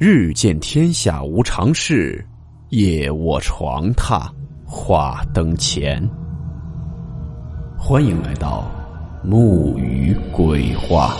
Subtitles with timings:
[0.00, 2.24] 日见天下无常事，
[2.68, 4.30] 夜卧床榻
[4.64, 6.00] 话灯前。
[7.76, 8.70] 欢迎来到
[9.24, 11.16] 木鱼鬼话。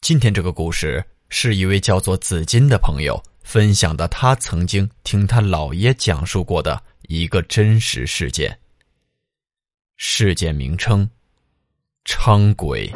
[0.00, 6.82] 今天这个故事是一位叫做紫金的朋友分享的，他曾经听他姥爷讲述过的。
[7.08, 8.58] 一个真实事件。
[9.96, 11.10] 事件名称：
[12.06, 12.90] 昌鬼。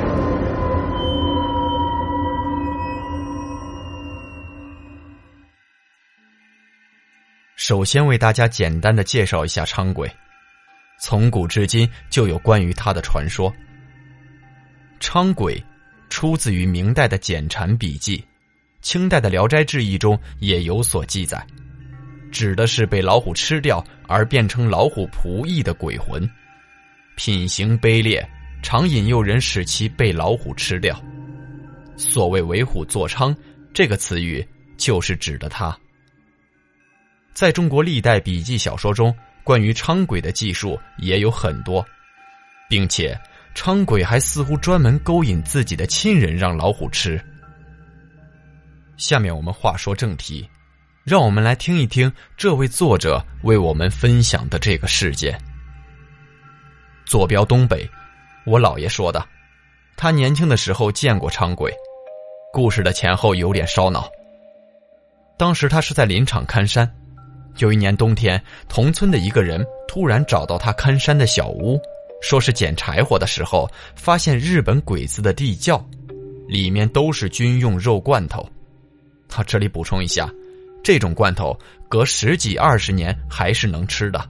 [7.57, 10.11] 首先为大家简单的介绍一下昌鬼。
[11.03, 13.53] 从古至今就有关于他的传说。
[14.99, 15.63] 昌鬼
[16.09, 18.19] 出自于明代的《简禅笔记》，
[18.87, 21.45] 清代的《聊斋志异》中也有所记载。
[22.31, 26.31] 指的是被老虎吃掉而变成老虎仆役的鬼魂，
[27.17, 28.25] 品行卑劣，
[28.63, 31.03] 常引诱人使其被老虎吃掉。
[31.97, 33.35] 所谓“为虎作伥”
[33.75, 35.77] 这个词语，就是指的他。
[37.35, 41.85] 在中国历代笔记小说中，关于伥鬼的记述也有很多，
[42.71, 43.19] 并且
[43.53, 47.21] 伥鬼还似乎专门勾引自己的亲人让老虎吃。
[48.97, 50.49] 下面我们话说正题。
[51.05, 55.41] 让我们来听一听这位作者为我们分享的这个事件。
[57.05, 57.89] 坐标东北，
[58.45, 59.25] 我姥爷说的，
[59.97, 61.73] 他年轻的时候见过昌鬼。
[62.53, 64.11] 故事的前后有点烧脑。
[65.39, 66.93] 当时他是在林场看山，
[67.59, 71.81] 有一年冬天，同村的一个人突然找到他看山的小屋，
[72.21, 75.81] 说是捡柴火的时候发现日本鬼子的地窖，
[76.49, 78.45] 里面都是军用肉罐头。
[79.37, 80.27] 他这里补充一下。
[80.83, 84.25] 这种罐头隔十几二十年还是能吃的，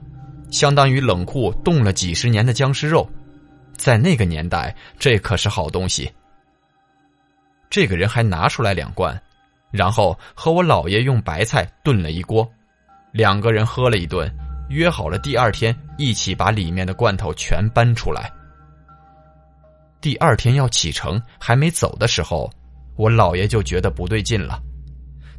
[0.51, 3.07] 相当于冷库冻了几十年的僵尸肉，
[3.77, 6.11] 在那个年代这可是好东西。
[7.69, 9.17] 这个人还拿出来两罐，
[9.71, 12.49] 然后和我姥爷用白菜炖了一锅，
[13.11, 14.29] 两个人喝了一顿，
[14.69, 18.29] 约好了第二天一起把里面的罐头全搬出来。
[20.01, 22.49] 第二天要启程，还没走的时候，
[22.95, 24.59] 我姥爷就觉得不对劲了。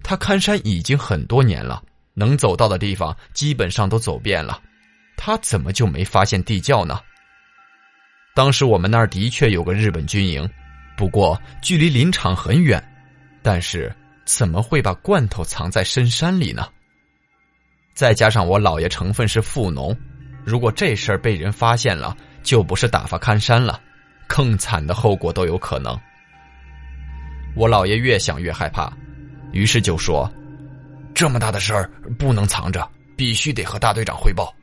[0.03, 1.83] 他看山已经很多年了，
[2.15, 4.61] 能走到的地方基本上都走遍了，
[5.17, 6.99] 他怎么就没发现地窖呢？
[8.35, 10.49] 当时我们那儿的确有个日本军营，
[10.97, 12.83] 不过距离林场很远，
[13.43, 13.95] 但是
[14.25, 16.69] 怎么会把罐头藏在深山里呢？
[17.95, 19.97] 再加上我姥爷成分是富农，
[20.45, 23.81] 如果这事儿被人发现了，就不是打发看山了，
[24.29, 25.99] 更惨的后果都有可能。
[27.57, 28.93] 我姥爷越想越害怕。
[29.59, 30.33] 于是就说
[31.13, 34.55] ：“这么大的事儿不能藏着，必须得和大队长汇报。”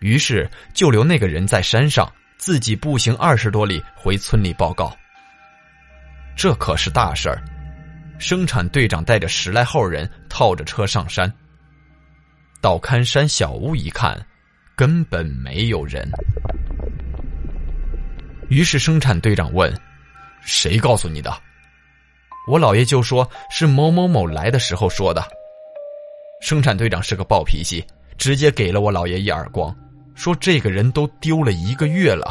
[0.00, 2.06] 于是就留那个人在山上，
[2.36, 4.94] 自己步行二十多里回村里报告。
[6.36, 7.42] 这可是大事儿，
[8.18, 11.32] 生产队长带着十来号人套着车上山。
[12.60, 14.20] 到看山小屋一看，
[14.76, 16.06] 根本没有人。
[18.50, 19.74] 于是生产队长问
[20.44, 21.34] ：“谁告诉你的？”
[22.46, 25.22] 我姥爷就说是某某某来的时候说的。
[26.40, 27.84] 生产队长是个暴脾气，
[28.16, 29.74] 直接给了我姥爷一耳光，
[30.14, 32.30] 说这个人都丢了一个月了。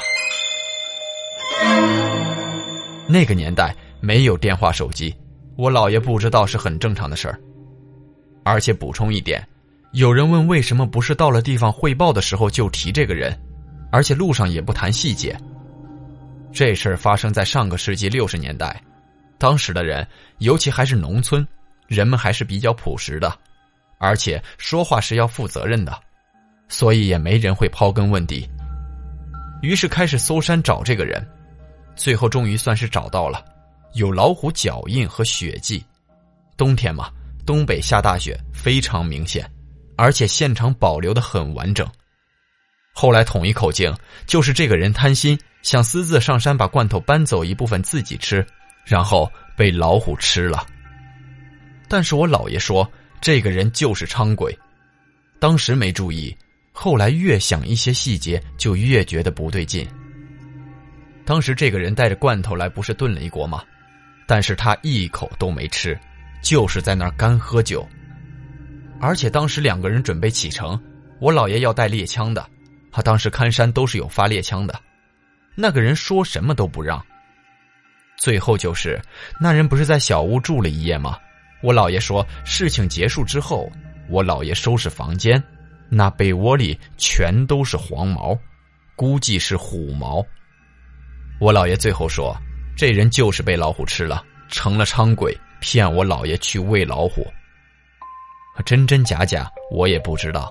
[3.08, 5.16] 那个年代没有电话手机，
[5.56, 7.40] 我姥爷不知道是很正常的事儿。
[8.44, 9.48] 而且补充一点，
[9.94, 13.40] 有人问为什么不是到了地方汇报的时候就提这个人，
[13.92, 15.38] 而且路上也不谈细节。
[16.52, 18.82] 这事儿发生在上个世纪六十年代。
[19.40, 20.06] 当时的人，
[20.38, 21.48] 尤其还是农村，
[21.88, 23.34] 人们还是比较朴实的，
[23.98, 25.98] 而且说话是要负责任的，
[26.68, 28.48] 所以也没人会刨根问底。
[29.62, 31.26] 于是开始搜山找这个人，
[31.96, 33.44] 最后终于算是找到了，
[33.94, 35.84] 有老虎脚印和血迹。
[36.58, 37.10] 冬天嘛，
[37.46, 39.50] 东北下大雪，非常明显，
[39.96, 41.88] 而且现场保留的很完整。
[42.94, 43.96] 后来统一口径，
[44.26, 48.46] 就是这个人贪心，想私自上山把罐头搬走一部分自己吃。
[48.90, 50.66] 然后被老虎吃了。
[51.88, 52.92] 但是我姥爷说，
[53.22, 54.58] 这个人就是昌鬼，
[55.40, 56.36] 当时没注意，
[56.72, 59.88] 后来越想一些细节，就越觉得不对劲。
[61.24, 63.64] 当时这个人带着罐头来，不是炖了一锅吗？
[64.28, 65.98] 但是他一口都没吃，
[66.42, 67.88] 就是在那儿干喝酒。
[69.00, 70.80] 而且当时两个人准备启程，
[71.20, 72.48] 我姥爷要带猎枪的，
[72.92, 74.80] 他当时看山都是有发猎枪的，
[75.56, 77.04] 那个人说什么都不让。
[78.20, 79.02] 最后就是，
[79.40, 81.18] 那人不是在小屋住了一夜吗？
[81.62, 83.70] 我姥爷说，事情结束之后，
[84.10, 85.42] 我姥爷收拾房间，
[85.90, 88.38] 那被窝里全都是黄毛，
[88.96, 90.24] 估计是虎毛。
[91.40, 92.36] 我姥爷最后说，
[92.76, 97.26] 这人就是被老虎吃了，成了伥鬼，骗我姥爷去喂老虎。
[98.66, 100.50] 真真假假我也不知道，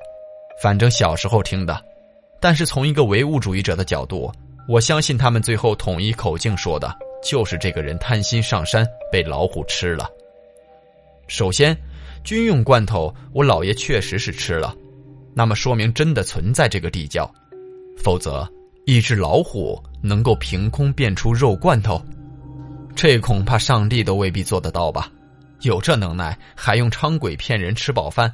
[0.63, 1.85] 反正小时候听的。
[2.41, 4.33] 但是从一个唯物主义者的角度，
[4.67, 10.09] 我相信他们最后统一口径说的就是这个人贪心上山被老虎吃了。
[11.27, 11.77] 首先，
[12.25, 14.75] 军用罐头我姥爷确实是吃了，
[15.35, 17.31] 那么说明真的存在这个地窖，
[17.99, 18.51] 否则
[18.87, 22.01] 一只老虎能够凭空变出肉罐头，
[22.97, 25.11] 这恐怕上帝都未必做得到吧？
[25.63, 28.33] 有这能耐还用伥鬼骗人吃饱饭？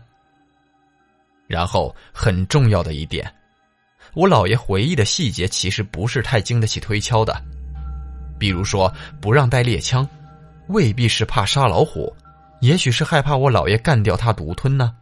[1.46, 3.30] 然后很重要的一点。
[4.14, 7.34] 我姥爷回忆的细节其实不是太经得起推敲的，
[8.38, 10.08] 比如说不让带猎枪，
[10.68, 12.14] 未必是怕杀老虎，
[12.60, 14.94] 也许是害怕我姥爷干掉他独吞呢。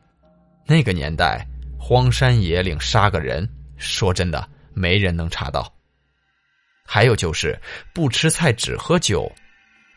[0.67, 1.47] 那个年代，
[1.79, 5.73] 荒山野岭杀个人，说真的，没人能查到。
[6.85, 7.59] 还有就是
[7.93, 9.31] 不吃菜只喝酒，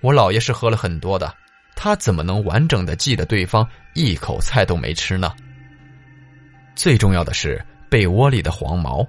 [0.01, 1.33] 我姥爷是喝了很多的，
[1.75, 5.33] 他怎么能完整的记得对方一口菜都没吃呢？
[6.75, 7.63] 最重要的是。
[7.87, 9.07] 被窝里的黄毛，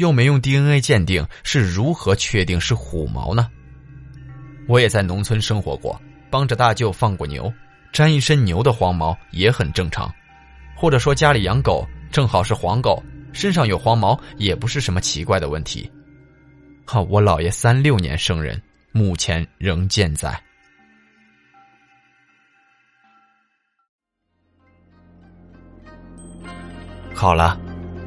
[0.00, 3.48] 又没用 DNA 鉴定，是如何确定是虎毛呢？
[4.66, 6.00] 我也在农村生活过，
[6.30, 7.52] 帮着大舅放过牛，
[7.92, 10.12] 沾一身牛的黄毛也很正常。
[10.74, 13.02] 或者说家里养狗，正好是黄狗，
[13.34, 15.90] 身上有黄毛也不是什么奇怪的问题。
[16.86, 18.60] 哈，我姥爷三六年生人，
[18.92, 20.42] 目前仍健在。
[27.14, 27.69] 好了。